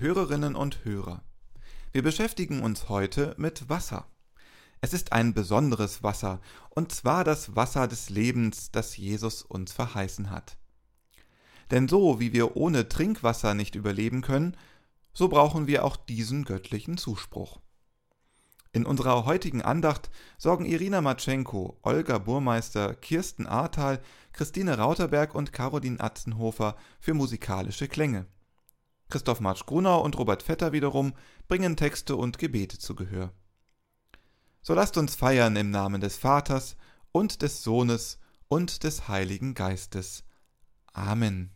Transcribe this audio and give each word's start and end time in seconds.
Hörerinnen 0.00 0.54
und 0.54 0.84
Hörer. 0.84 1.22
Wir 1.90 2.04
beschäftigen 2.04 2.62
uns 2.62 2.88
heute 2.88 3.34
mit 3.36 3.68
Wasser. 3.68 4.06
Es 4.80 4.92
ist 4.92 5.12
ein 5.12 5.34
besonderes 5.34 6.04
Wasser, 6.04 6.40
und 6.70 6.92
zwar 6.92 7.24
das 7.24 7.56
Wasser 7.56 7.88
des 7.88 8.08
Lebens, 8.08 8.70
das 8.70 8.96
Jesus 8.96 9.42
uns 9.42 9.72
verheißen 9.72 10.30
hat. 10.30 10.56
Denn 11.72 11.88
so 11.88 12.20
wie 12.20 12.32
wir 12.32 12.56
ohne 12.56 12.88
Trinkwasser 12.88 13.54
nicht 13.54 13.74
überleben 13.74 14.22
können, 14.22 14.56
so 15.12 15.26
brauchen 15.26 15.66
wir 15.66 15.84
auch 15.84 15.96
diesen 15.96 16.44
göttlichen 16.44 16.96
Zuspruch. 16.96 17.58
In 18.72 18.86
unserer 18.86 19.24
heutigen 19.24 19.62
Andacht 19.62 20.10
sorgen 20.36 20.64
Irina 20.64 21.00
Matschenko, 21.00 21.76
Olga 21.82 22.18
Burmeister, 22.18 22.94
Kirsten 22.94 23.48
Ahrtal, 23.48 24.00
Christine 24.32 24.78
Rauterberg 24.78 25.34
und 25.34 25.52
Caroline 25.52 25.98
Atzenhofer 25.98 26.76
für 27.00 27.14
musikalische 27.14 27.88
Klänge. 27.88 28.26
Christoph 29.08 29.40
Marsch-Grunau 29.40 30.02
und 30.02 30.18
Robert 30.18 30.42
Vetter 30.42 30.72
wiederum 30.72 31.14
bringen 31.48 31.76
Texte 31.76 32.16
und 32.16 32.38
Gebete 32.38 32.78
zu 32.78 32.94
Gehör. 32.94 33.32
So 34.62 34.74
lasst 34.74 34.96
uns 34.98 35.14
feiern 35.14 35.56
im 35.56 35.70
Namen 35.70 36.00
des 36.00 36.16
Vaters 36.16 36.76
und 37.12 37.42
des 37.42 37.62
Sohnes 37.62 38.18
und 38.48 38.84
des 38.84 39.08
Heiligen 39.08 39.54
Geistes. 39.54 40.24
Amen. 40.92 41.50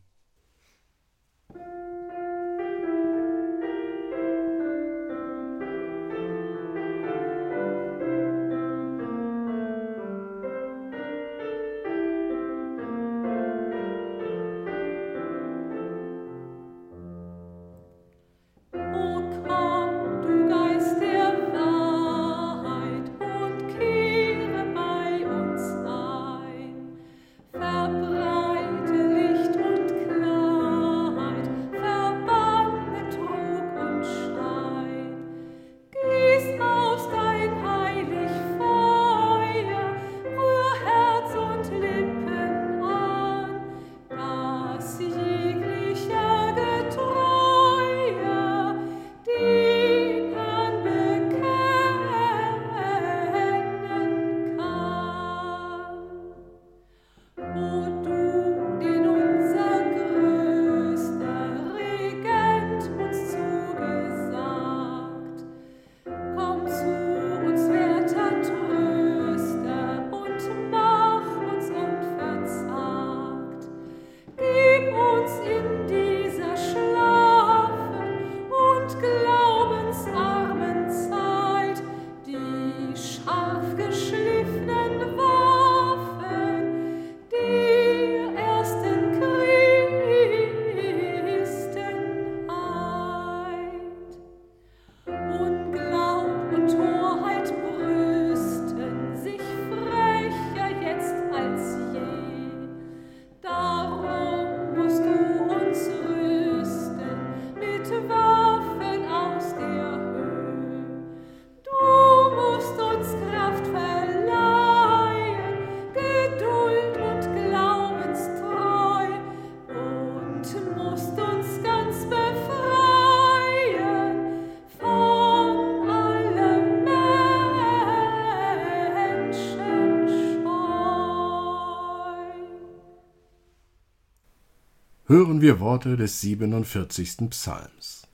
Hören 135.12 135.42
wir 135.42 135.60
Worte 135.60 135.98
des 135.98 136.22
47. 136.22 137.28
Psalms. 137.28 138.08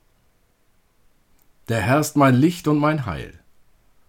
Der 1.69 1.79
Herr 1.79 2.01
ist 2.01 2.17
mein 2.17 2.35
Licht 2.35 2.67
und 2.67 2.77
mein 2.77 3.05
Heil. 3.05 3.39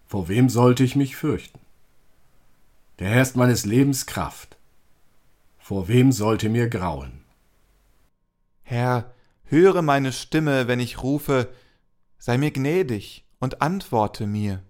Vor 0.09 0.27
wem 0.27 0.49
sollte 0.49 0.83
ich 0.83 0.97
mich 0.97 1.15
fürchten? 1.15 1.61
Der 2.99 3.11
Herr 3.11 3.23
ist 3.23 3.37
meines 3.37 3.65
Lebens 3.65 4.07
Kraft. 4.07 4.57
Vor 5.61 5.87
wem 5.87 6.11
sollte 6.11 6.49
mir 6.49 6.69
grauen? 6.69 7.25
Herr, 8.65 9.15
höre 9.45 9.83
meine 9.83 10.11
Stimme, 10.11 10.67
wenn 10.67 10.81
ich 10.81 11.01
rufe, 11.01 11.49
sei 12.19 12.39
mir 12.39 12.51
gnädig 12.51 13.25
und 13.39 13.63
antworte 13.63 14.27
mir. 14.27 14.65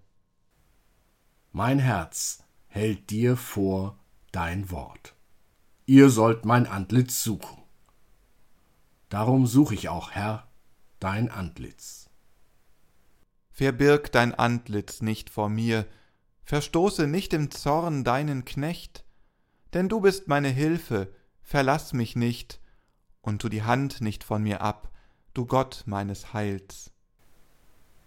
Mein 1.53 1.79
Herz 1.79 2.43
hält 2.67 3.09
dir 3.09 3.35
vor 3.35 3.97
dein 4.31 4.69
Wort. 4.69 5.15
Ihr 5.87 6.11
sollt 6.11 6.45
mein 6.45 6.67
Antlitz 6.67 7.23
suchen. 7.23 7.60
Darum 9.11 9.45
suche 9.45 9.73
ich 9.73 9.89
auch, 9.89 10.11
Herr, 10.11 10.47
dein 11.01 11.29
Antlitz. 11.29 12.09
Verbirg 13.49 14.09
dein 14.13 14.33
Antlitz 14.33 15.01
nicht 15.01 15.29
vor 15.29 15.49
mir, 15.49 15.85
verstoße 16.45 17.07
nicht 17.07 17.33
im 17.33 17.51
Zorn 17.51 18.05
deinen 18.05 18.45
Knecht, 18.45 19.03
denn 19.73 19.89
du 19.89 19.99
bist 19.99 20.29
meine 20.29 20.47
Hilfe, 20.47 21.13
verlass 21.41 21.91
mich 21.91 22.15
nicht, 22.15 22.61
und 23.19 23.41
tu 23.41 23.49
die 23.49 23.63
Hand 23.63 23.99
nicht 23.99 24.23
von 24.23 24.43
mir 24.43 24.61
ab, 24.61 24.89
du 25.33 25.45
Gott 25.45 25.83
meines 25.87 26.31
Heils. 26.31 26.91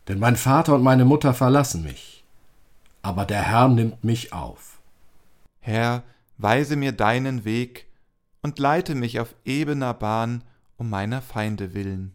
Denn 0.08 0.18
mein 0.18 0.36
Vater 0.36 0.74
und 0.74 0.82
meine 0.82 1.04
Mutter 1.04 1.34
verlassen 1.34 1.82
mich, 1.82 2.24
aber 3.02 3.26
der 3.26 3.42
Herr 3.42 3.68
nimmt 3.68 4.04
mich 4.04 4.32
auf. 4.32 4.80
Herr, 5.60 6.02
weise 6.38 6.76
mir 6.76 6.92
deinen 6.92 7.44
Weg 7.44 7.88
und 8.40 8.58
leite 8.58 8.94
mich 8.94 9.20
auf 9.20 9.34
ebener 9.44 9.92
Bahn, 9.92 10.42
um 10.76 10.90
meiner 10.90 11.22
Feinde 11.22 11.74
willen. 11.74 12.12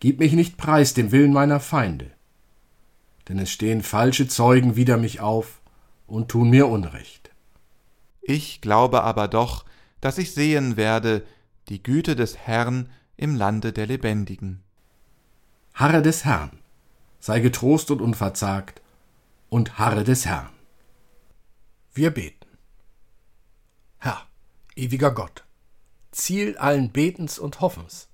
Gib 0.00 0.18
mich 0.18 0.32
nicht 0.32 0.56
preis 0.56 0.94
dem 0.94 1.12
Willen 1.12 1.32
meiner 1.32 1.60
Feinde, 1.60 2.10
denn 3.28 3.38
es 3.38 3.50
stehen 3.50 3.82
falsche 3.82 4.28
Zeugen 4.28 4.76
wider 4.76 4.96
mich 4.96 5.20
auf 5.20 5.60
und 6.06 6.28
tun 6.28 6.50
mir 6.50 6.68
Unrecht. 6.68 7.30
Ich 8.22 8.60
glaube 8.60 9.02
aber 9.02 9.28
doch, 9.28 9.64
dass 10.00 10.18
ich 10.18 10.32
sehen 10.32 10.76
werde 10.76 11.24
die 11.68 11.82
Güte 11.82 12.16
des 12.16 12.36
Herrn 12.36 12.90
im 13.16 13.34
Lande 13.34 13.72
der 13.72 13.86
Lebendigen. 13.86 14.62
Harre 15.74 16.02
des 16.02 16.24
Herrn, 16.24 16.58
sei 17.20 17.40
getrost 17.40 17.90
und 17.90 18.00
unverzagt, 18.00 18.82
und 19.48 19.78
harre 19.78 20.04
des 20.04 20.26
Herrn. 20.26 20.50
Wir 21.94 22.10
beten. 22.10 22.46
Herr, 23.98 24.26
ewiger 24.76 25.12
Gott, 25.12 25.44
Ziel 26.14 26.56
allen 26.58 26.90
Betens 26.90 27.38
und 27.38 27.60
Hoffens. 27.60 28.08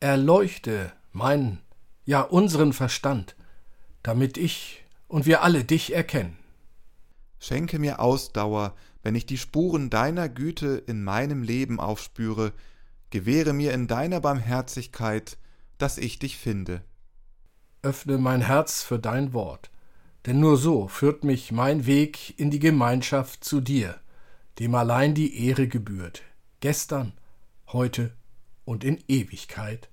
Erleuchte 0.00 0.92
meinen, 1.12 1.60
ja 2.04 2.20
unseren 2.20 2.72
Verstand, 2.72 3.36
damit 4.02 4.36
ich 4.36 4.84
und 5.08 5.24
wir 5.24 5.42
alle 5.42 5.64
dich 5.64 5.94
erkennen. 5.94 6.36
Schenke 7.38 7.78
mir 7.78 8.00
Ausdauer, 8.00 8.74
wenn 9.02 9.14
ich 9.14 9.24
die 9.24 9.38
Spuren 9.38 9.88
deiner 9.88 10.28
Güte 10.28 10.82
in 10.86 11.04
meinem 11.04 11.42
Leben 11.42 11.78
aufspüre, 11.78 12.52
gewähre 13.10 13.52
mir 13.52 13.72
in 13.72 13.86
deiner 13.86 14.20
Barmherzigkeit, 14.20 15.38
dass 15.78 15.98
ich 15.98 16.18
dich 16.18 16.36
finde. 16.36 16.82
Öffne 17.82 18.18
mein 18.18 18.40
Herz 18.40 18.82
für 18.82 18.98
dein 18.98 19.32
Wort, 19.32 19.70
denn 20.26 20.40
nur 20.40 20.56
so 20.56 20.88
führt 20.88 21.22
mich 21.22 21.52
mein 21.52 21.86
Weg 21.86 22.38
in 22.38 22.50
die 22.50 22.58
Gemeinschaft 22.58 23.44
zu 23.44 23.60
dir, 23.60 23.94
dem 24.58 24.74
allein 24.74 25.14
die 25.14 25.46
Ehre 25.46 25.68
gebührt, 25.68 26.22
gestern, 26.60 27.12
heute 27.68 28.12
und 28.64 28.84
in 28.84 29.02
Ewigkeit. 29.08 29.88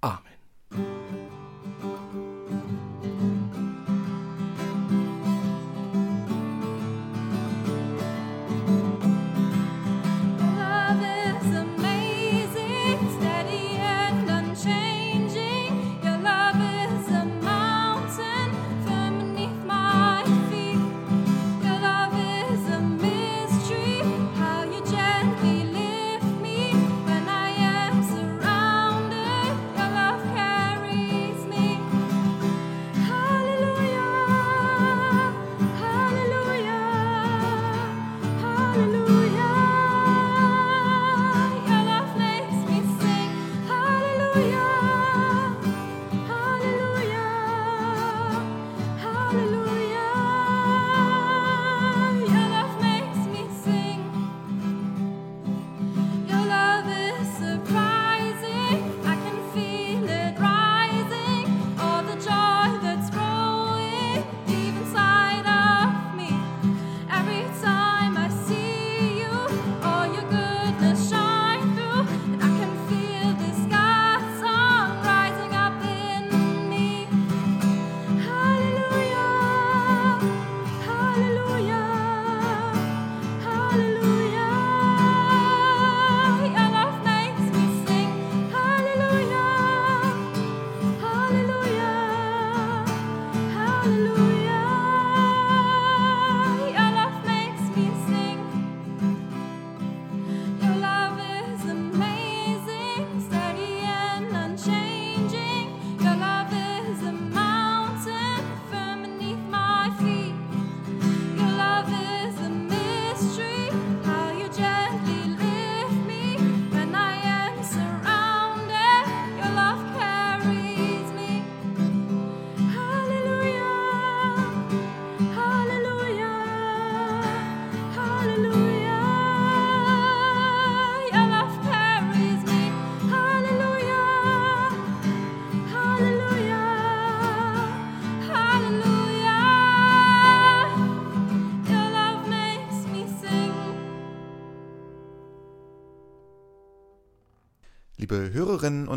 Amen. 0.00 1.47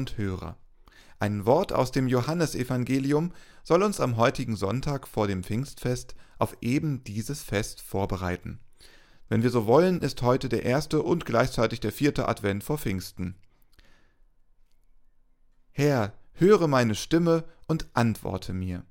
Und 0.01 0.17
Hörer. 0.17 0.57
Ein 1.19 1.45
Wort 1.45 1.71
aus 1.71 1.91
dem 1.91 2.07
Johannesevangelium 2.07 3.33
soll 3.63 3.83
uns 3.83 3.99
am 3.99 4.17
heutigen 4.17 4.55
Sonntag 4.55 5.07
vor 5.07 5.27
dem 5.27 5.43
Pfingstfest 5.43 6.15
auf 6.39 6.57
eben 6.61 7.03
dieses 7.03 7.43
Fest 7.43 7.81
vorbereiten. 7.81 8.59
Wenn 9.29 9.43
wir 9.43 9.51
so 9.51 9.67
wollen, 9.67 10.01
ist 10.01 10.23
heute 10.23 10.49
der 10.49 10.63
erste 10.63 11.03
und 11.03 11.25
gleichzeitig 11.25 11.79
der 11.79 11.91
vierte 11.91 12.27
Advent 12.27 12.63
vor 12.63 12.79
Pfingsten. 12.79 13.35
Herr, 15.71 16.13
höre 16.33 16.67
meine 16.67 16.95
Stimme 16.95 17.43
und 17.67 17.87
antworte 17.93 18.53
mir. 18.53 18.83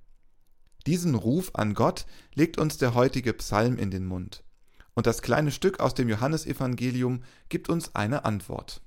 Diesen 0.87 1.17
Ruf 1.17 1.51
an 1.55 1.75
Gott 1.75 2.07
legt 2.35 2.57
uns 2.57 2.79
der 2.79 2.95
heutige 2.95 3.33
Psalm 3.35 3.77
in 3.77 3.91
den 3.91 4.07
Mund. 4.07 4.45
Und 4.95 5.09
das 5.09 5.23
kleine 5.23 5.51
Stück 5.51 5.81
aus 5.81 5.95
dem 5.95 6.09
Johannesevangelium 6.09 7.25
gibt 7.49 7.69
uns 7.69 7.97
eine 7.97 8.25
Antwort. 8.25 8.81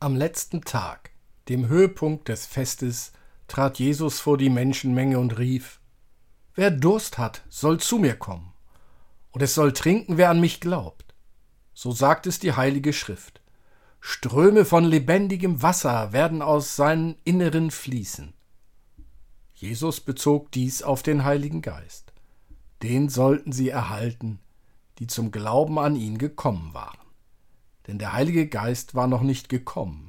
Am 0.00 0.16
letzten 0.16 0.62
Tag, 0.62 1.10
dem 1.48 1.68
Höhepunkt 1.68 2.28
des 2.28 2.46
Festes, 2.46 3.12
trat 3.48 3.78
Jesus 3.78 4.20
vor 4.20 4.38
die 4.38 4.50
Menschenmenge 4.50 5.18
und 5.18 5.38
rief 5.38 5.80
Wer 6.54 6.70
Durst 6.70 7.18
hat, 7.18 7.42
soll 7.48 7.78
zu 7.80 7.98
mir 7.98 8.16
kommen, 8.16 8.52
und 9.30 9.42
es 9.42 9.54
soll 9.54 9.72
trinken, 9.72 10.16
wer 10.16 10.30
an 10.30 10.40
mich 10.40 10.60
glaubt. 10.60 11.14
So 11.74 11.92
sagt 11.92 12.26
es 12.26 12.38
die 12.38 12.52
heilige 12.54 12.92
Schrift. 12.92 13.42
Ströme 14.00 14.64
von 14.64 14.84
lebendigem 14.84 15.62
Wasser 15.62 16.12
werden 16.12 16.40
aus 16.40 16.76
seinen 16.76 17.16
Inneren 17.24 17.70
fließen. 17.70 18.32
Jesus 19.54 20.00
bezog 20.00 20.52
dies 20.52 20.82
auf 20.82 21.02
den 21.02 21.24
Heiligen 21.24 21.60
Geist. 21.62 22.12
Den 22.82 23.08
sollten 23.08 23.52
sie 23.52 23.68
erhalten, 23.68 24.38
die 24.98 25.06
zum 25.06 25.30
Glauben 25.30 25.78
an 25.78 25.96
ihn 25.96 26.18
gekommen 26.18 26.72
waren 26.72 26.98
denn 27.86 27.98
der 27.98 28.12
Heilige 28.12 28.48
Geist 28.48 28.94
war 28.94 29.06
noch 29.06 29.22
nicht 29.22 29.48
gekommen, 29.48 30.05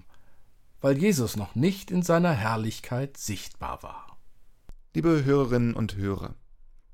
weil 0.82 0.98
Jesus 0.98 1.36
noch 1.36 1.56
nicht 1.56 1.92
in 1.92 2.02
seiner 2.02 2.34
Herrlichkeit 2.34 3.18
sichtbar 3.18 3.84
war. 3.84 4.18
Liebe 4.94 5.24
Hörerinnen 5.26 5.74
und 5.74 5.96
Hörer, 5.96 6.36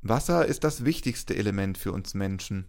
Wasser 0.01 0.45
ist 0.45 0.63
das 0.63 0.83
wichtigste 0.83 1.35
Element 1.35 1.77
für 1.77 1.91
uns 1.91 2.13
Menschen. 2.13 2.67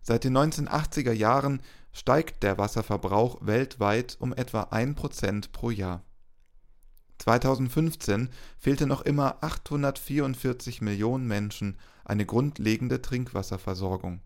Seit 0.00 0.24
den 0.24 0.36
1980er 0.36 1.12
Jahren 1.12 1.60
steigt 1.92 2.42
der 2.42 2.58
Wasserverbrauch 2.58 3.38
weltweit 3.46 4.16
um 4.18 4.32
etwa 4.32 4.62
1% 4.64 5.52
pro 5.52 5.70
Jahr. 5.70 6.02
2015 7.18 8.28
fehlte 8.58 8.86
noch 8.86 9.02
immer 9.02 9.42
844 9.42 10.80
Millionen 10.80 11.26
Menschen 11.26 11.78
eine 12.04 12.26
grundlegende 12.26 13.00
Trinkwasserversorgung. 13.00 14.20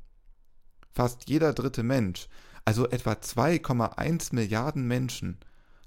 Fast 0.93 1.29
jeder 1.29 1.53
dritte 1.53 1.83
Mensch 1.83 2.29
also 2.65 2.87
etwa 2.87 3.13
2,1 3.13 4.35
Milliarden 4.35 4.87
Menschen, 4.87 5.39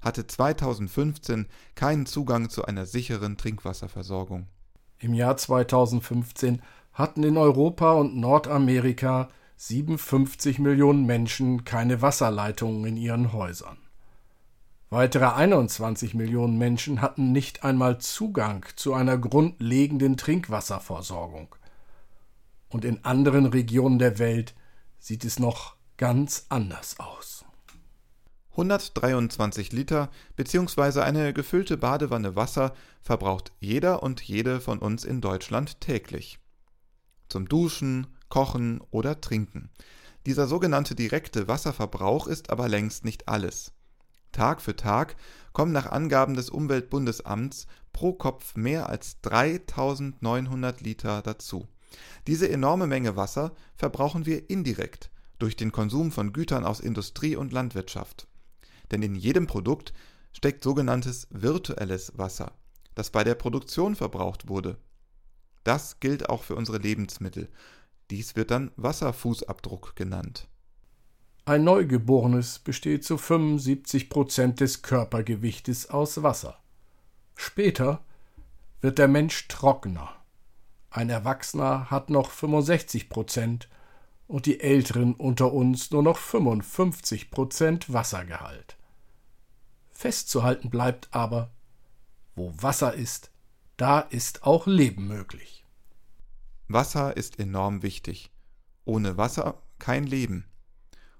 hatte 0.02 0.26
2015 0.26 1.46
keinen 1.74 2.06
Zugang 2.06 2.50
zu 2.50 2.64
einer 2.64 2.84
sicheren 2.84 3.38
Trinkwasserversorgung. 3.38 4.46
Im 4.98 5.14
Jahr 5.14 5.36
2015 5.36 6.60
hatten 6.92 7.22
in 7.22 7.36
Europa 7.38 7.92
und 7.92 8.16
Nordamerika 8.16 9.28
57 9.56 10.58
Millionen 10.58 11.06
Menschen 11.06 11.64
keine 11.64 12.02
Wasserleitungen 12.02 12.84
in 12.84 12.96
ihren 12.96 13.32
Häusern. 13.32 13.78
Weitere 14.90 15.32
21 15.32 16.12
Millionen 16.14 16.58
Menschen 16.58 17.00
hatten 17.00 17.32
nicht 17.32 17.64
einmal 17.64 17.98
Zugang 17.98 18.66
zu 18.76 18.92
einer 18.92 19.16
grundlegenden 19.16 20.18
Trinkwasserversorgung. 20.18 21.54
Und 22.68 22.84
in 22.84 23.02
anderen 23.04 23.46
Regionen 23.46 23.98
der 23.98 24.18
Welt 24.18 24.54
sieht 24.98 25.24
es 25.24 25.38
noch 25.38 25.76
ganz 25.96 26.46
anders 26.50 27.00
aus. 27.00 27.46
123 28.52 29.72
Liter 29.72 30.10
bzw. 30.36 31.00
eine 31.00 31.32
gefüllte 31.32 31.78
Badewanne 31.78 32.36
Wasser 32.36 32.74
verbraucht 33.00 33.52
jeder 33.60 34.02
und 34.02 34.20
jede 34.20 34.60
von 34.60 34.78
uns 34.78 35.04
in 35.04 35.22
Deutschland 35.22 35.80
täglich. 35.80 36.38
Zum 37.30 37.48
Duschen, 37.48 38.08
Kochen 38.28 38.82
oder 38.90 39.22
Trinken. 39.22 39.70
Dieser 40.26 40.46
sogenannte 40.46 40.94
direkte 40.94 41.48
Wasserverbrauch 41.48 42.26
ist 42.26 42.50
aber 42.50 42.68
längst 42.68 43.06
nicht 43.06 43.26
alles. 43.26 43.72
Tag 44.32 44.60
für 44.60 44.76
Tag 44.76 45.16
kommen 45.54 45.72
nach 45.72 45.90
Angaben 45.90 46.34
des 46.34 46.50
Umweltbundesamts 46.50 47.66
pro 47.94 48.12
Kopf 48.12 48.54
mehr 48.54 48.88
als 48.88 49.20
3900 49.22 50.82
Liter 50.82 51.22
dazu. 51.22 51.68
Diese 52.26 52.50
enorme 52.50 52.86
Menge 52.86 53.16
Wasser 53.16 53.52
verbrauchen 53.76 54.26
wir 54.26 54.50
indirekt 54.50 55.10
durch 55.38 55.56
den 55.56 55.72
Konsum 55.72 56.12
von 56.12 56.32
Gütern 56.32 56.64
aus 56.64 56.80
Industrie 56.80 57.34
und 57.34 57.52
Landwirtschaft. 57.52 58.28
Denn 58.92 59.02
in 59.02 59.14
jedem 59.14 59.46
Produkt 59.46 59.92
steckt 60.32 60.62
sogenanntes 60.62 61.26
virtuelles 61.30 62.16
Wasser, 62.16 62.52
das 62.94 63.10
bei 63.10 63.24
der 63.24 63.34
Produktion 63.34 63.96
verbraucht 63.96 64.48
wurde. 64.48 64.78
Das 65.64 66.00
gilt 66.00 66.28
auch 66.28 66.42
für 66.42 66.56
unsere 66.56 66.78
Lebensmittel. 66.78 67.48
Dies 68.10 68.36
wird 68.36 68.50
dann 68.50 68.70
Wasserfußabdruck 68.76 69.96
genannt. 69.96 70.48
Ein 71.44 71.64
Neugeborenes 71.64 72.60
besteht 72.60 73.04
zu 73.04 73.18
75 73.18 74.10
Prozent 74.10 74.60
des 74.60 74.82
Körpergewichtes 74.82 75.90
aus 75.90 76.22
Wasser. 76.22 76.58
Später 77.34 78.04
wird 78.80 78.98
der 78.98 79.08
Mensch 79.08 79.48
trockener. 79.48 80.10
Ein 80.90 81.08
Erwachsener 81.08 81.90
hat 81.90 82.10
noch 82.10 82.30
65 82.30 83.08
Prozent 83.08 83.68
und 84.28 84.46
die 84.46 84.60
Älteren 84.60 85.14
unter 85.14 85.52
uns 85.52 85.90
nur 85.90 86.02
noch 86.02 86.18
55 86.18 87.30
Prozent 87.30 87.92
Wassergehalt. 87.92 88.76
Festzuhalten 90.02 90.68
bleibt 90.68 91.06
aber, 91.12 91.52
wo 92.34 92.52
Wasser 92.56 92.92
ist, 92.92 93.30
da 93.76 94.00
ist 94.00 94.42
auch 94.42 94.66
Leben 94.66 95.06
möglich. 95.06 95.64
Wasser 96.66 97.16
ist 97.16 97.38
enorm 97.38 97.84
wichtig. 97.84 98.32
Ohne 98.84 99.16
Wasser 99.16 99.62
kein 99.78 100.04
Leben. 100.04 100.44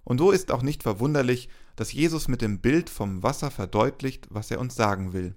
Und 0.02 0.18
so 0.18 0.32
ist 0.32 0.50
auch 0.50 0.62
nicht 0.62 0.82
verwunderlich, 0.82 1.48
dass 1.76 1.92
Jesus 1.92 2.26
mit 2.26 2.42
dem 2.42 2.58
Bild 2.58 2.90
vom 2.90 3.22
Wasser 3.22 3.52
verdeutlicht, 3.52 4.26
was 4.30 4.50
er 4.50 4.58
uns 4.58 4.74
sagen 4.74 5.12
will. 5.12 5.36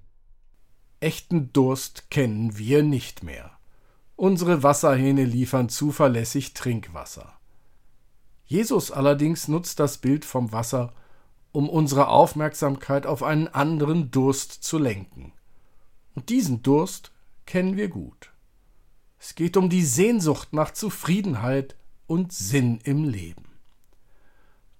Echten 0.99 1.53
Durst 1.53 2.09
kennen 2.09 2.57
wir 2.57 2.81
nicht 2.81 3.21
mehr. 3.21 3.51
Unsere 4.15 4.63
Wasserhähne 4.63 5.23
liefern 5.23 5.69
zuverlässig 5.69 6.55
Trinkwasser. 6.55 7.31
Jesus 8.47 8.89
allerdings 8.89 9.47
nutzt 9.47 9.79
das 9.79 9.99
Bild 9.99 10.25
vom 10.25 10.51
Wasser, 10.51 10.95
um 11.55 11.69
unsere 11.69 12.09
Aufmerksamkeit 12.09 13.05
auf 13.05 13.23
einen 13.23 13.47
anderen 13.47 14.11
Durst 14.11 14.51
zu 14.63 14.77
lenken. 14.77 15.31
Und 16.13 16.29
diesen 16.29 16.61
Durst 16.63 17.13
kennen 17.45 17.77
wir 17.77 17.87
gut. 17.87 18.33
Es 19.17 19.35
geht 19.35 19.55
um 19.55 19.69
die 19.69 19.85
Sehnsucht 19.85 20.51
nach 20.51 20.71
Zufriedenheit 20.71 21.77
und 22.07 22.33
Sinn 22.33 22.79
im 22.83 23.05
Leben. 23.05 23.45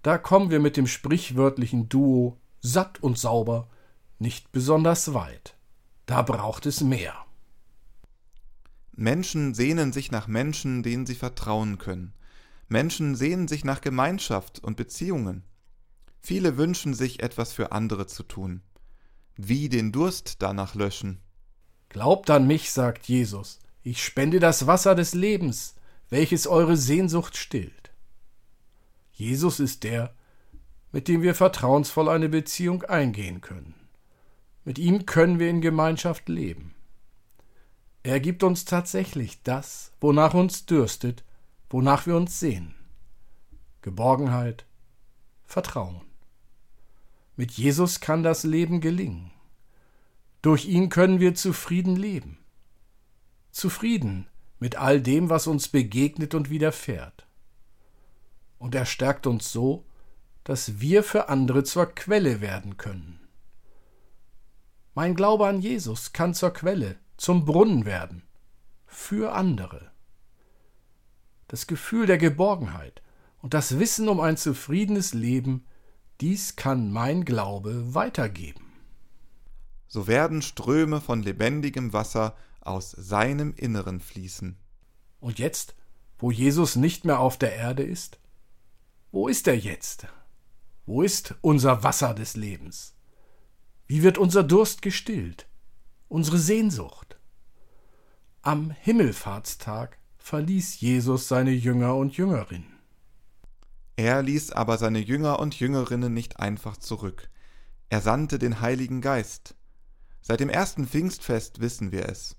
Da 0.03 0.17
kommen 0.17 0.49
wir 0.49 0.59
mit 0.59 0.75
dem 0.75 0.85
sprichwörtlichen 0.85 1.87
Duo 1.87 2.37
satt 2.59 3.01
und 3.01 3.17
sauber 3.17 3.69
nicht 4.19 4.51
besonders 4.51 5.13
weit. 5.13 5.55
Da 6.05 6.21
braucht 6.21 6.65
es 6.65 6.81
mehr. 6.81 7.15
Menschen 8.91 9.53
sehnen 9.53 9.93
sich 9.93 10.11
nach 10.11 10.27
Menschen, 10.27 10.83
denen 10.83 11.05
sie 11.05 11.15
vertrauen 11.15 11.77
können. 11.77 12.13
Menschen 12.67 13.15
sehnen 13.15 13.47
sich 13.47 13.63
nach 13.63 13.81
Gemeinschaft 13.81 14.59
und 14.63 14.75
Beziehungen. 14.77 15.43
Viele 16.25 16.57
wünschen 16.57 16.95
sich 16.95 17.21
etwas 17.21 17.53
für 17.53 17.71
andere 17.71 18.07
zu 18.07 18.23
tun. 18.23 18.63
Wie 19.35 19.69
den 19.69 19.91
Durst 19.91 20.41
danach 20.41 20.73
löschen. 20.73 21.21
Glaubt 21.87 22.31
an 22.31 22.47
mich, 22.47 22.71
sagt 22.71 23.05
Jesus, 23.05 23.59
ich 23.83 24.03
spende 24.03 24.39
das 24.39 24.65
Wasser 24.65 24.95
des 24.95 25.13
Lebens, 25.13 25.75
welches 26.09 26.47
eure 26.47 26.77
Sehnsucht 26.77 27.37
stillt. 27.37 27.91
Jesus 29.11 29.59
ist 29.59 29.83
der, 29.83 30.15
mit 30.91 31.07
dem 31.07 31.21
wir 31.21 31.35
vertrauensvoll 31.35 32.09
eine 32.09 32.27
Beziehung 32.27 32.81
eingehen 32.81 33.41
können. 33.41 33.75
Mit 34.63 34.79
ihm 34.79 35.05
können 35.05 35.37
wir 35.37 35.51
in 35.51 35.61
Gemeinschaft 35.61 36.27
leben. 36.27 36.73
Er 38.01 38.19
gibt 38.19 38.41
uns 38.41 38.65
tatsächlich 38.65 39.43
das, 39.43 39.91
wonach 40.01 40.33
uns 40.33 40.65
dürstet, 40.65 41.23
wonach 41.69 42.07
wir 42.07 42.15
uns 42.15 42.39
sehen. 42.39 42.73
Geborgenheit, 43.83 44.65
Vertrauen. 45.45 46.01
Mit 47.35 47.51
Jesus 47.51 47.99
kann 47.99 48.23
das 48.23 48.43
Leben 48.43 48.79
gelingen. 48.81 49.31
Durch 50.41 50.65
ihn 50.65 50.89
können 50.89 51.19
wir 51.19 51.35
zufrieden 51.35 51.95
leben. 51.95 52.37
Zufrieden 53.51 54.27
mit 54.59 54.77
all 54.77 55.01
dem, 55.01 55.29
was 55.29 55.47
uns 55.47 55.67
begegnet 55.67 56.33
und 56.33 56.49
widerfährt. 56.49 57.27
Und 58.57 58.73
er 58.73 58.85
stärkt 58.85 59.27
uns 59.27 59.51
so, 59.51 59.85
dass 60.43 60.79
wir 60.79 61.03
für 61.03 61.29
andere 61.29 61.63
zur 61.63 61.87
Quelle 61.87 62.39
werden 62.39 62.77
können. 62.77 63.19
Mein 64.93 65.15
Glaube 65.15 65.47
an 65.47 65.59
Jesus 65.59 66.13
kann 66.13 66.33
zur 66.33 66.51
Quelle, 66.51 66.97
zum 67.17 67.43
Brunnen 67.43 67.85
werden, 67.85 68.23
für 68.85 69.33
andere. 69.33 69.91
Das 71.47 71.67
Gefühl 71.67 72.05
der 72.05 72.17
Geborgenheit 72.17 73.01
und 73.41 73.53
das 73.53 73.77
Wissen 73.77 74.07
um 74.07 74.21
ein 74.21 74.37
zufriedenes 74.37 75.13
Leben, 75.13 75.65
dies 76.21 76.55
kann 76.55 76.91
mein 76.91 77.25
Glaube 77.25 77.93
weitergeben. 77.93 78.73
So 79.87 80.07
werden 80.07 80.41
Ströme 80.41 81.01
von 81.01 81.21
lebendigem 81.21 81.93
Wasser 81.93 82.35
aus 82.61 82.91
seinem 82.91 83.53
Inneren 83.55 83.99
fließen. 83.99 84.57
Und 85.19 85.39
jetzt, 85.39 85.75
wo 86.17 86.31
Jesus 86.31 86.75
nicht 86.75 87.05
mehr 87.05 87.19
auf 87.19 87.37
der 87.37 87.55
Erde 87.55 87.83
ist? 87.83 88.19
Wo 89.11 89.27
ist 89.27 89.47
er 89.47 89.57
jetzt? 89.57 90.07
Wo 90.85 91.01
ist 91.01 91.35
unser 91.41 91.83
Wasser 91.83 92.13
des 92.13 92.35
Lebens? 92.35 92.95
Wie 93.87 94.03
wird 94.03 94.17
unser 94.17 94.43
Durst 94.43 94.81
gestillt? 94.81 95.47
Unsere 96.07 96.37
Sehnsucht? 96.37 97.17
Am 98.41 98.71
Himmelfahrtstag 98.71 99.97
verließ 100.17 100.79
Jesus 100.79 101.27
seine 101.27 101.51
Jünger 101.51 101.95
und 101.95 102.17
Jüngerinnen. 102.17 102.74
Er 103.97 104.21
ließ 104.21 104.51
aber 104.51 104.77
seine 104.77 104.99
Jünger 104.99 105.39
und 105.39 105.57
Jüngerinnen 105.57 106.13
nicht 106.13 106.39
einfach 106.39 106.75
zurück. 106.77 107.29
Er 107.89 108.01
sandte 108.01 108.39
den 108.39 108.59
Heiligen 108.59 108.99
Geist. 108.99 109.55
Seit 110.21 110.41
dem 110.41 110.49
ersten 110.49 110.85
Pfingstfest 110.85 111.61
wissen 111.61 111.91
wir 111.91 112.09
es. 112.09 112.35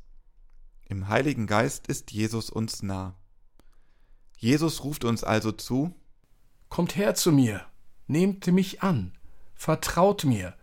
Im 0.85 1.09
Heiligen 1.09 1.47
Geist 1.47 1.87
ist 1.87 2.13
Jesus 2.13 2.51
uns 2.51 2.83
nah. 2.83 3.17
Jesus 4.37 4.85
ruft 4.85 5.05
uns 5.05 5.25
also 5.25 5.51
zu 5.51 5.95
Kommt 6.69 6.97
her 6.97 7.15
zu 7.15 7.33
mir, 7.33 7.65
nehmt 8.07 8.47
mich 8.49 8.83
an, 8.83 9.17
vertraut 9.55 10.25
mir, 10.25 10.55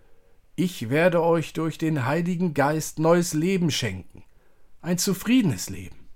ich 0.56 0.90
werde 0.90 1.24
euch 1.24 1.54
durch 1.54 1.78
den 1.78 2.06
Heiligen 2.06 2.54
Geist 2.54 3.00
neues 3.00 3.34
Leben 3.34 3.72
schenken, 3.72 4.24
ein 4.82 4.98
zufriedenes 4.98 5.70
Leben. 5.70 6.08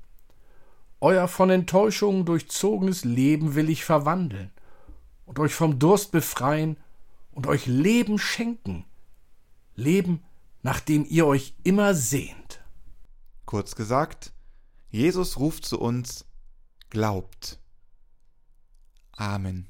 Euer 1.00 1.28
von 1.28 1.50
Enttäuschungen 1.50 2.26
durchzogenes 2.26 3.06
Leben 3.06 3.56
will 3.56 3.70
ich 3.70 3.84
verwandeln 3.84 4.52
und 5.28 5.38
euch 5.38 5.54
vom 5.54 5.78
Durst 5.78 6.12
befreien 6.12 6.78
und 7.32 7.46
euch 7.46 7.68
Leben 7.68 8.18
schenken. 8.18 8.86
Leben, 9.76 10.24
nach 10.64 10.80
dem 10.80 11.06
ihr 11.08 11.28
euch 11.28 11.54
immer 11.64 11.94
sehnt. 11.94 12.62
Kurz 13.46 13.76
gesagt, 13.76 14.34
Jesus 14.90 15.38
ruft 15.38 15.66
zu 15.66 15.80
uns, 15.80 16.26
glaubt. 16.90 17.60
Amen. 19.12 19.68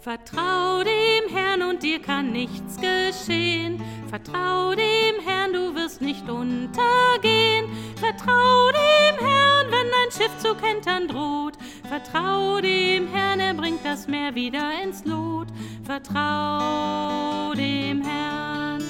Vertrau 0.00 0.82
dem 0.82 1.34
Herrn 1.34 1.62
und 1.62 1.82
dir 1.82 2.02
kann 2.02 2.32
nichts 2.32 2.76
geschehen. 2.76 3.80
Vertrau 4.08 4.74
dem 4.74 5.20
Herrn, 5.24 5.52
du 5.52 5.74
wirst 5.76 6.02
nicht 6.02 6.28
untergehen. 6.28 7.66
Vertrau 7.96 8.70
dem 8.72 9.24
Herrn, 9.24 9.70
wenn 9.70 9.86
dein 9.90 10.10
Schiff 10.10 10.36
zu 10.38 10.56
kentern 10.56 11.06
droht. 11.06 11.51
Vertrau 11.92 12.58
dem 12.62 13.06
Herrn, 13.12 13.38
er 13.38 13.52
bringt 13.52 13.84
das 13.84 14.08
Meer 14.08 14.34
wieder 14.34 14.82
ins 14.82 15.04
Lot. 15.04 15.48
Vertrau 15.84 17.52
dem 17.52 18.00
Herrn. 18.00 18.82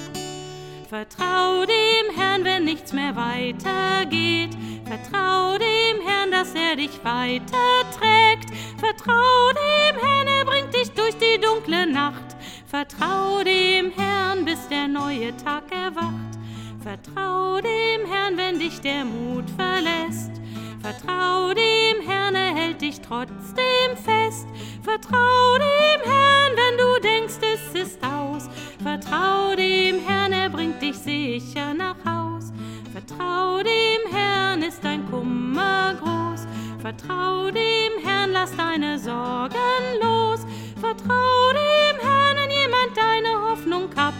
Vertrau 0.87 1.65
dem 1.65 2.15
Herrn, 2.15 2.45
wenn 2.45 2.63
nichts 2.63 2.93
mehr 2.93 3.13
weitergeht. 3.13 4.51
Vertrau 4.85 5.57
dem 5.57 6.07
Herrn, 6.07 6.31
dass 6.31 6.55
er 6.55 6.77
dich 6.77 6.97
weiterträgt. 7.03 8.55
Vertrau 8.77 9.51
dem 9.51 9.99
Herrn, 10.01 10.27
er 10.27 10.45
bringt 10.45 10.73
dich 10.73 10.89
durch 10.91 11.17
die 11.17 11.41
dunkle 11.41 11.85
Nacht. 11.85 12.37
Vertrau 12.67 13.43
dem 13.43 13.91
Herrn, 13.91 14.45
bis 14.45 14.65
der 14.69 14.87
neue 14.87 15.35
Tag 15.35 15.63
erwacht. 15.73 16.39
Vertrau 16.81 17.59
dem 17.59 18.09
Herrn, 18.09 18.37
wenn 18.37 18.59
dich 18.59 18.79
der 18.79 19.03
Mut 19.03 19.49
verlässt. 19.57 20.42
Vertrau 20.83 21.53
dem 21.53 22.05
Herrn, 22.05 22.35
er 22.35 22.53
hält 22.53 22.81
dich 22.81 22.99
trotzdem 22.99 23.95
fest. 23.95 24.45
Vertrau 24.81 25.55
dem 25.55 26.01
Herrn, 26.03 26.51
wenn 26.57 26.77
du 26.77 26.99
denkst, 27.01 27.39
es 27.41 27.81
ist 27.81 28.03
aus. 28.03 28.49
Vertrau 28.83 29.55
dem 29.55 30.05
Herrn, 30.05 30.33
er 30.33 30.49
bringt 30.49 30.81
dich 30.81 30.97
sicher 30.97 31.73
nach 31.73 31.95
Haus. 32.05 32.51
Vertrau 32.91 33.63
dem 33.63 34.13
Herrn, 34.13 34.61
ist 34.61 34.83
dein 34.83 35.09
Kummer 35.09 35.95
groß. 36.01 36.45
Vertrau 36.81 37.49
dem 37.49 38.05
Herrn, 38.05 38.33
lass 38.33 38.53
deine 38.57 38.99
Sorgen 38.99 39.55
los. 40.01 40.41
Vertrau 40.81 41.53
dem 41.53 41.97
Herrn, 42.01 42.35
wenn 42.35 42.51
jemand 42.51 42.97
deine 42.97 43.41
Hoffnung 43.41 43.89
kappt. 43.89 44.17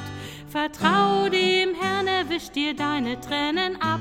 Vertrau 0.48 1.28
dem 1.28 1.76
Herrn, 1.76 2.08
er 2.08 2.30
wischt 2.30 2.56
dir 2.56 2.74
deine 2.74 3.20
Tränen 3.20 3.82
ab. 3.82 4.00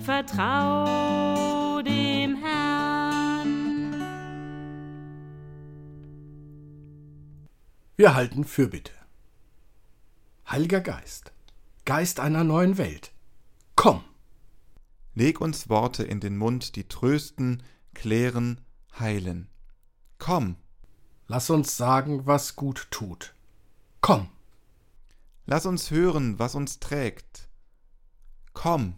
Vertrau 0.00 1.67
Wir 7.98 8.14
halten 8.14 8.44
Fürbitte. 8.44 8.92
Heiliger 10.48 10.80
Geist, 10.80 11.32
Geist 11.84 12.20
einer 12.20 12.44
neuen 12.44 12.78
Welt, 12.78 13.10
komm! 13.74 14.04
Leg 15.14 15.40
uns 15.40 15.68
Worte 15.68 16.04
in 16.04 16.20
den 16.20 16.36
Mund, 16.36 16.76
die 16.76 16.86
trösten, 16.86 17.60
klären, 17.94 18.60
heilen. 19.00 19.48
Komm! 20.18 20.54
Lass 21.26 21.50
uns 21.50 21.76
sagen, 21.76 22.24
was 22.24 22.54
gut 22.54 22.86
tut. 22.92 23.34
Komm! 24.00 24.28
Lass 25.46 25.66
uns 25.66 25.90
hören, 25.90 26.38
was 26.38 26.54
uns 26.54 26.78
trägt. 26.78 27.48
Komm! 28.52 28.94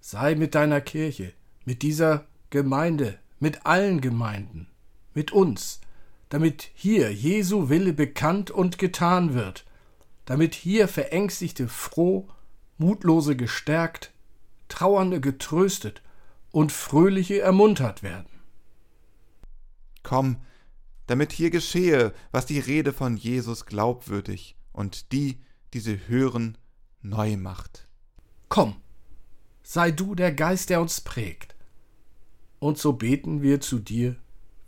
Sei 0.00 0.36
mit 0.36 0.54
deiner 0.54 0.80
Kirche, 0.80 1.34
mit 1.66 1.82
dieser 1.82 2.24
Gemeinde, 2.48 3.18
mit 3.40 3.66
allen 3.66 4.00
Gemeinden, 4.00 4.68
mit 5.12 5.32
uns, 5.32 5.82
damit 6.32 6.70
hier 6.72 7.12
Jesu 7.12 7.68
Wille 7.68 7.92
bekannt 7.92 8.50
und 8.50 8.78
getan 8.78 9.34
wird, 9.34 9.66
damit 10.24 10.54
hier 10.54 10.88
Verängstigte 10.88 11.68
froh, 11.68 12.26
Mutlose 12.78 13.36
gestärkt, 13.36 14.14
Trauernde 14.68 15.20
getröstet 15.20 16.00
und 16.50 16.72
Fröhliche 16.72 17.42
ermuntert 17.42 18.02
werden. 18.02 18.30
Komm, 20.02 20.38
damit 21.06 21.32
hier 21.32 21.50
geschehe, 21.50 22.14
was 22.30 22.46
die 22.46 22.60
Rede 22.60 22.94
von 22.94 23.18
Jesus 23.18 23.66
glaubwürdig 23.66 24.56
und 24.72 25.12
die, 25.12 25.38
die 25.74 25.80
sie 25.80 26.00
hören, 26.06 26.56
neu 27.02 27.36
macht. 27.36 27.86
Komm, 28.48 28.76
sei 29.62 29.90
du 29.90 30.14
der 30.14 30.32
Geist, 30.32 30.70
der 30.70 30.80
uns 30.80 31.02
prägt. 31.02 31.54
Und 32.58 32.78
so 32.78 32.94
beten 32.94 33.42
wir 33.42 33.60
zu 33.60 33.78
dir, 33.78 34.16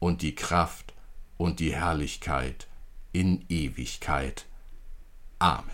und 0.00 0.22
die 0.22 0.34
Kraft 0.34 0.94
und 1.36 1.60
die 1.60 1.72
Herrlichkeit 1.72 2.66
in 3.12 3.44
Ewigkeit. 3.48 4.46
Amen. 5.38 5.70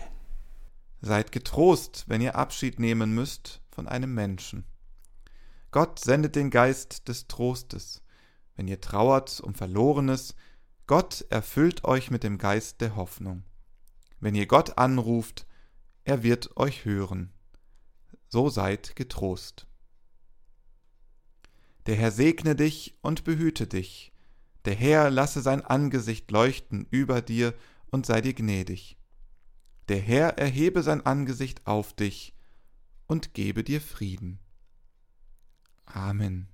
Seid 1.01 1.31
getrost, 1.31 2.05
wenn 2.07 2.21
ihr 2.21 2.35
Abschied 2.35 2.79
nehmen 2.79 3.15
müsst 3.15 3.61
von 3.71 3.87
einem 3.87 4.13
Menschen. 4.13 4.65
Gott 5.71 5.99
sendet 5.99 6.35
den 6.35 6.49
Geist 6.49 7.07
des 7.07 7.27
Trostes. 7.27 8.03
Wenn 8.55 8.67
ihr 8.67 8.81
trauert 8.81 9.39
um 9.39 9.53
Verlorenes, 9.53 10.35
Gott 10.87 11.25
erfüllt 11.29 11.83
euch 11.83 12.11
mit 12.11 12.23
dem 12.23 12.37
Geist 12.37 12.81
der 12.81 12.95
Hoffnung. 12.95 13.43
Wenn 14.19 14.35
ihr 14.35 14.47
Gott 14.47 14.77
anruft, 14.77 15.45
er 16.03 16.23
wird 16.23 16.55
euch 16.57 16.85
hören. 16.85 17.31
So 18.29 18.49
seid 18.49 18.95
getrost. 18.95 19.67
Der 21.85 21.95
Herr 21.95 22.11
segne 22.11 22.55
dich 22.55 22.97
und 23.01 23.23
behüte 23.23 23.67
dich. 23.67 24.11
Der 24.67 24.75
Herr 24.75 25.09
lasse 25.09 25.41
sein 25.41 25.61
Angesicht 25.61 26.29
leuchten 26.29 26.87
über 26.91 27.21
dir 27.21 27.53
und 27.89 28.05
sei 28.05 28.19
dir 28.19 28.33
gnädig. 28.33 28.97
Der 29.87 29.97
Herr 29.97 30.37
erhebe 30.37 30.83
sein 30.83 31.05
Angesicht 31.05 31.65
auf 31.65 31.93
dich 31.93 32.35
und 33.05 33.33
gebe 33.33 33.63
dir 33.63 33.79
Frieden. 33.79 34.39
Amen. 35.85 36.49